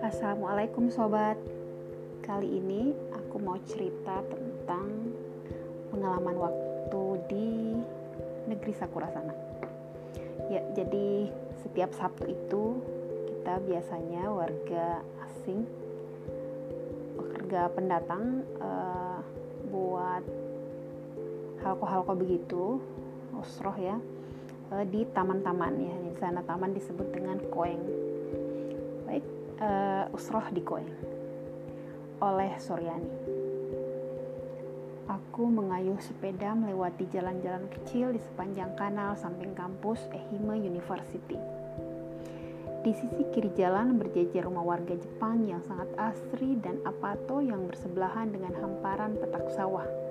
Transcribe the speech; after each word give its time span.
Assalamualaikum 0.00 0.88
sobat. 0.88 1.36
Kali 2.24 2.56
ini 2.56 2.96
aku 3.12 3.36
mau 3.44 3.60
cerita 3.68 4.24
tentang 4.32 5.12
pengalaman 5.92 6.40
waktu 6.40 7.02
di 7.28 7.76
negeri 8.48 8.72
Sakura 8.80 9.12
sana 9.12 9.36
Ya 10.48 10.64
jadi 10.72 11.28
setiap 11.60 11.92
Sabtu 11.92 12.32
itu 12.32 12.80
kita 13.28 13.60
biasanya 13.60 14.32
warga 14.32 15.04
asing 15.20 15.68
warga 17.20 17.68
pendatang 17.76 18.40
uh, 18.56 19.20
buat 19.68 20.24
halko-halko 21.60 22.16
begitu 22.16 22.80
usroh 23.36 23.76
ya 23.76 24.00
uh, 24.72 24.84
di 24.86 25.06
taman-taman 25.12 25.74
ya. 25.78 25.94
Di 26.00 26.12
sana 26.18 26.40
taman 26.42 26.72
disebut 26.72 27.08
dengan 27.12 27.38
koeng. 27.52 27.82
Baik 29.06 29.24
uh, 29.60 30.14
usroh 30.16 30.46
di 30.50 30.62
koeng 30.64 30.90
oleh 32.20 32.56
Suryani. 32.56 33.12
Aku 35.06 35.46
mengayuh 35.46 36.00
sepeda 36.00 36.56
melewati 36.56 37.06
jalan-jalan 37.12 37.68
kecil 37.70 38.10
di 38.16 38.18
sepanjang 38.18 38.72
kanal 38.74 39.14
samping 39.14 39.52
kampus 39.52 40.00
Ehime 40.10 40.58
University. 40.58 41.36
Di 42.82 42.94
sisi 42.94 43.22
kiri 43.34 43.50
jalan 43.58 43.98
berjejer 43.98 44.46
rumah 44.46 44.62
warga 44.62 44.94
Jepang 44.94 45.42
yang 45.42 45.58
sangat 45.66 45.90
asri 45.98 46.54
dan 46.62 46.78
apato 46.86 47.42
yang 47.42 47.66
bersebelahan 47.66 48.30
dengan 48.30 48.54
hamparan 48.62 49.18
petak 49.18 49.46
sawah. 49.54 50.05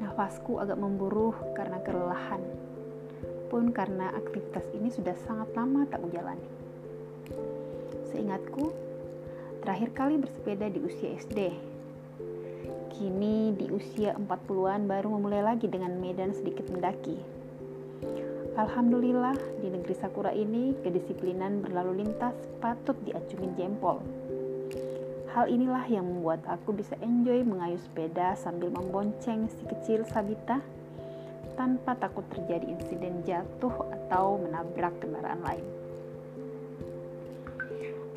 Nafasku 0.00 0.58
agak 0.58 0.80
memburuh 0.80 1.36
karena 1.52 1.78
kelelahan, 1.84 2.40
pun 3.52 3.68
karena 3.70 4.10
aktivitas 4.16 4.64
ini 4.72 4.88
sudah 4.88 5.12
sangat 5.28 5.52
lama 5.52 5.84
tak 5.86 6.00
kujalani. 6.00 6.48
Seingatku, 8.10 8.72
terakhir 9.60 9.92
kali 9.92 10.16
bersepeda 10.16 10.72
di 10.72 10.80
usia 10.80 11.14
SD. 11.20 11.52
Kini 12.96 13.54
di 13.54 13.68
usia 13.68 14.16
40-an 14.16 14.88
baru 14.88 15.20
memulai 15.20 15.44
lagi 15.44 15.68
dengan 15.68 15.94
medan 16.00 16.32
sedikit 16.32 16.68
mendaki 16.68 17.40
Alhamdulillah, 18.60 19.38
di 19.62 19.72
negeri 19.72 19.94
Sakura 19.96 20.34
ini 20.36 20.76
kedisiplinan 20.84 21.62
berlalu 21.64 22.04
lintas 22.04 22.36
patut 22.58 22.92
diacungin 23.06 23.56
jempol. 23.56 24.04
Hal 25.30 25.46
inilah 25.46 25.86
yang 25.86 26.10
membuat 26.10 26.42
aku 26.50 26.74
bisa 26.74 26.98
enjoy 26.98 27.46
mengayuh 27.46 27.78
sepeda 27.78 28.34
sambil 28.34 28.74
membonceng 28.74 29.46
si 29.46 29.62
kecil 29.62 30.02
Sabita 30.02 30.58
tanpa 31.54 31.94
takut 31.94 32.26
terjadi 32.34 32.66
insiden 32.66 33.22
jatuh 33.22 33.70
atau 33.70 34.42
menabrak 34.42 34.90
kendaraan 34.98 35.38
lain. 35.46 35.66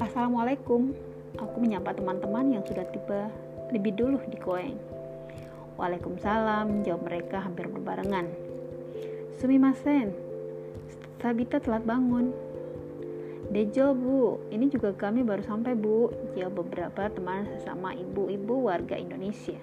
Assalamualaikum, 0.01 0.89
aku 1.37 1.57
menyapa 1.61 1.93
teman-teman 1.93 2.57
yang 2.57 2.63
sudah 2.65 2.87
tiba 2.89 3.29
lebih 3.69 3.93
dulu 3.93 4.17
di 4.33 4.37
Koeng. 4.41 4.77
Waalaikumsalam, 5.77 6.81
jawab 6.81 7.05
mereka 7.05 7.45
hampir 7.45 7.69
berbarengan. 7.69 8.25
Sumimasen, 9.37 10.17
Sabita 11.21 11.61
telat 11.61 11.87
bangun. 11.87 12.35
Dejo 13.53 13.93
bu, 13.93 14.49
ini 14.49 14.65
juga 14.65 14.97
kami 14.97 15.21
baru 15.21 15.45
sampai 15.45 15.77
bu, 15.77 16.09
jawab 16.33 16.65
beberapa 16.65 17.05
teman 17.05 17.45
sesama 17.53 17.93
ibu-ibu 17.93 18.65
warga 18.65 18.97
Indonesia. 18.97 19.61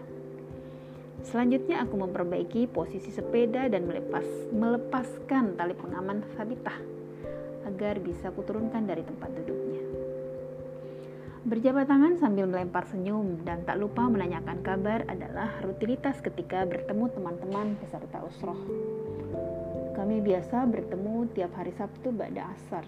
Selanjutnya 1.26 1.82
aku 1.82 1.98
memperbaiki 1.98 2.70
posisi 2.70 3.10
sepeda 3.10 3.66
dan 3.66 3.90
melepas, 3.90 4.22
melepaskan 4.54 5.58
tali 5.58 5.74
pengaman 5.74 6.22
Sabita 6.38 6.78
agar 7.66 7.98
bisa 7.98 8.30
kuturunkan 8.30 8.86
dari 8.86 9.02
tempat 9.02 9.26
duduknya. 9.42 9.82
Berjabat 11.50 11.90
tangan 11.90 12.14
sambil 12.14 12.46
melempar 12.46 12.86
senyum 12.86 13.42
dan 13.42 13.66
tak 13.66 13.74
lupa 13.74 14.06
menanyakan 14.06 14.62
kabar 14.62 15.02
adalah 15.10 15.50
rutinitas 15.66 16.22
ketika 16.22 16.62
bertemu 16.62 17.10
teman-teman 17.10 17.74
peserta 17.82 18.22
usroh. 18.22 18.60
Kami 19.98 20.22
biasa 20.22 20.62
bertemu 20.70 21.26
tiap 21.34 21.50
hari 21.58 21.74
Sabtu 21.74 22.14
pada 22.14 22.54
asar. 22.54 22.86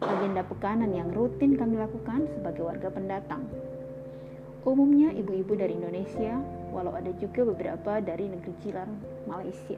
Agenda 0.00 0.40
pekanan 0.40 0.96
yang 0.96 1.12
rutin 1.12 1.60
kami 1.60 1.76
lakukan 1.76 2.24
sebagai 2.32 2.64
warga 2.64 2.88
pendatang. 2.88 3.44
Umumnya 4.64 5.12
ibu-ibu 5.12 5.56
dari 5.56 5.76
Indonesia, 5.76 6.40
walau 6.72 6.96
ada 6.96 7.12
juga 7.20 7.44
beberapa 7.44 8.00
dari 8.00 8.28
negeri 8.28 8.52
jiran 8.64 8.88
Malaysia. 9.28 9.76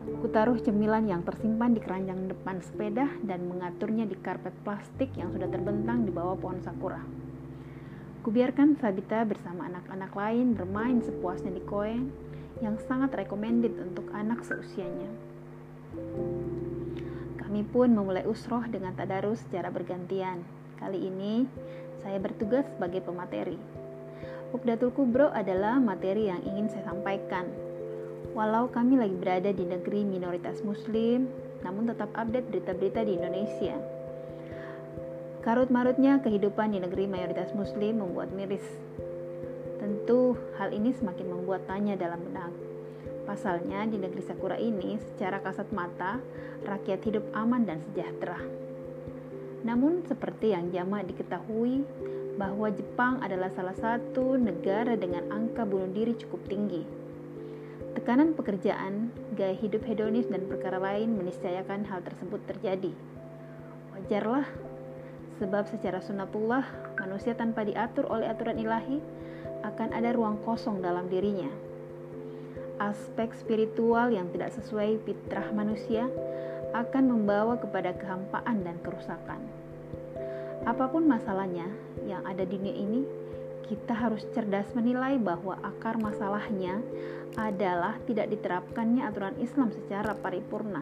Kutaruh 0.00 0.58
cemilan 0.64 1.06
yang 1.06 1.22
tersimpan 1.22 1.76
di 1.76 1.80
keranjang 1.84 2.26
depan 2.26 2.58
sepeda 2.64 3.06
dan 3.22 3.46
mengaturnya 3.46 4.08
di 4.08 4.16
karpet 4.18 4.56
plastik 4.66 5.12
yang 5.14 5.30
sudah 5.30 5.46
terbentang 5.46 6.02
di 6.02 6.10
bawah 6.10 6.34
pohon 6.34 6.58
sakura. 6.64 7.04
Kubiarkan 8.26 8.80
Sabita 8.80 9.22
bersama 9.28 9.68
anak-anak 9.70 10.12
lain 10.16 10.58
bermain 10.58 10.98
sepuasnya 11.04 11.52
di 11.54 11.62
koin 11.68 12.10
yang 12.64 12.80
sangat 12.88 13.12
recommended 13.16 13.76
untuk 13.78 14.08
anak 14.10 14.40
seusianya. 14.42 15.08
Kami 17.50 17.66
pun 17.66 17.90
memulai 17.90 18.22
usroh 18.30 18.62
dengan 18.70 18.94
tadarus 18.94 19.42
secara 19.42 19.74
bergantian. 19.74 20.46
Kali 20.78 21.02
ini 21.02 21.50
saya 21.98 22.22
bertugas 22.22 22.62
sebagai 22.78 23.02
pemateri. 23.02 23.58
Ukdatul 24.54 24.94
Kubro 24.94 25.34
adalah 25.34 25.82
materi 25.82 26.30
yang 26.30 26.38
ingin 26.46 26.70
saya 26.70 26.94
sampaikan. 26.94 27.50
Walau 28.38 28.70
kami 28.70 29.02
lagi 29.02 29.18
berada 29.18 29.50
di 29.50 29.66
negeri 29.66 30.06
minoritas 30.06 30.62
muslim, 30.62 31.26
namun 31.66 31.90
tetap 31.90 32.14
update 32.14 32.46
berita-berita 32.54 33.02
di 33.02 33.18
Indonesia. 33.18 33.74
Karut-marutnya 35.42 36.22
kehidupan 36.22 36.70
di 36.70 36.78
negeri 36.78 37.10
mayoritas 37.10 37.50
muslim 37.50 37.98
membuat 37.98 38.30
miris 38.30 38.62
Tentu 39.82 40.38
hal 40.54 40.70
ini 40.70 40.94
semakin 40.94 41.34
membuat 41.34 41.66
tanya 41.66 41.98
dalam 41.98 42.22
benak. 42.30 42.54
Pasalnya 43.30 43.86
di 43.86 43.94
negeri 43.94 44.26
Sakura 44.26 44.58
ini 44.58 44.98
secara 44.98 45.38
kasat 45.38 45.70
mata 45.70 46.18
rakyat 46.66 46.98
hidup 47.06 47.22
aman 47.30 47.62
dan 47.62 47.78
sejahtera. 47.78 48.42
Namun 49.62 50.02
seperti 50.02 50.50
yang 50.50 50.74
jamak 50.74 51.06
diketahui 51.06 51.86
bahwa 52.34 52.74
Jepang 52.74 53.22
adalah 53.22 53.54
salah 53.54 53.78
satu 53.78 54.34
negara 54.34 54.98
dengan 54.98 55.30
angka 55.30 55.62
bunuh 55.62 55.94
diri 55.94 56.18
cukup 56.18 56.42
tinggi. 56.50 56.82
Tekanan 57.94 58.34
pekerjaan, 58.34 59.14
gaya 59.38 59.54
hidup 59.54 59.86
hedonis 59.86 60.26
dan 60.26 60.50
perkara 60.50 60.82
lain 60.82 61.14
meniscayakan 61.14 61.86
hal 61.86 62.02
tersebut 62.02 62.42
terjadi. 62.50 62.90
Wajarlah, 63.94 64.50
sebab 65.38 65.70
secara 65.70 66.02
sunatullah 66.02 66.66
manusia 66.98 67.38
tanpa 67.38 67.62
diatur 67.62 68.10
oleh 68.10 68.26
aturan 68.26 68.58
ilahi 68.58 68.98
akan 69.62 69.94
ada 69.94 70.10
ruang 70.18 70.42
kosong 70.42 70.82
dalam 70.82 71.06
dirinya. 71.06 71.69
Aspek 72.80 73.36
spiritual 73.36 74.08
yang 74.08 74.32
tidak 74.32 74.56
sesuai 74.56 75.04
fitrah 75.04 75.52
manusia 75.52 76.08
akan 76.72 77.12
membawa 77.12 77.60
kepada 77.60 77.92
kehampaan 77.92 78.64
dan 78.64 78.80
kerusakan. 78.80 79.36
Apa 80.64 80.88
pun 80.88 81.04
masalahnya 81.04 81.68
yang 82.08 82.24
ada 82.24 82.40
di 82.40 82.56
dunia 82.56 82.72
ini, 82.72 83.04
kita 83.68 83.92
harus 83.92 84.24
cerdas 84.32 84.72
menilai 84.72 85.20
bahwa 85.20 85.60
akar 85.60 86.00
masalahnya 86.00 86.80
adalah 87.36 88.00
tidak 88.08 88.32
diterapkannya 88.32 89.04
aturan 89.04 89.36
Islam 89.44 89.70
secara 89.76 90.16
paripurna. 90.16 90.80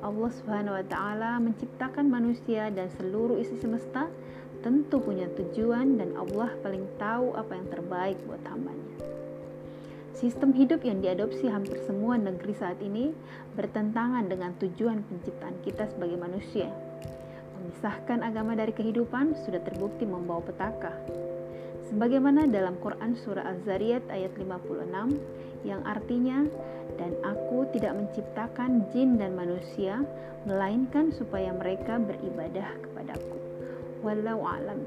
Allah 0.00 0.30
Subhanahu 0.36 0.76
wa 0.76 0.84
taala 0.84 1.40
menciptakan 1.40 2.08
manusia 2.08 2.68
dan 2.72 2.92
seluruh 3.00 3.40
isi 3.40 3.56
semesta 3.56 4.08
tentu 4.60 5.00
punya 5.00 5.28
tujuan 5.32 5.96
dan 5.96 6.12
Allah 6.16 6.52
paling 6.60 6.84
tahu 7.00 7.32
apa 7.36 7.52
yang 7.56 7.68
terbaik 7.72 8.16
buat 8.28 8.44
hambanya. 8.48 9.19
Sistem 10.20 10.52
hidup 10.52 10.84
yang 10.84 11.00
diadopsi 11.00 11.48
hampir 11.48 11.80
semua 11.88 12.20
negeri 12.20 12.52
saat 12.52 12.76
ini 12.84 13.08
bertentangan 13.56 14.28
dengan 14.28 14.52
tujuan 14.60 15.00
penciptaan 15.08 15.56
kita 15.64 15.88
sebagai 15.88 16.20
manusia. 16.20 16.68
Memisahkan 17.56 18.20
agama 18.20 18.52
dari 18.52 18.76
kehidupan 18.76 19.32
sudah 19.48 19.64
terbukti 19.64 20.04
membawa 20.04 20.44
petaka. 20.44 20.92
Sebagaimana 21.88 22.44
dalam 22.52 22.76
Quran 22.84 23.16
Surah 23.16 23.48
Az-Zariyat 23.48 24.12
ayat 24.12 24.36
56 24.36 25.64
yang 25.64 25.80
artinya 25.88 26.44
dan 27.00 27.16
aku 27.24 27.64
tidak 27.72 27.96
menciptakan 27.96 28.84
jin 28.92 29.16
dan 29.16 29.32
manusia 29.32 30.04
melainkan 30.44 31.16
supaya 31.16 31.48
mereka 31.56 31.96
beribadah 31.96 32.68
kepadaku. 32.84 33.40
Wallahu 34.04 34.44
a'lam. 34.44 34.84